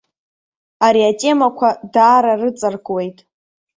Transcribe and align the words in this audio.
Ари 0.85 1.01
атемақәа 1.09 1.69
даара 1.93 2.33
рыҵаркуеит. 2.41 3.17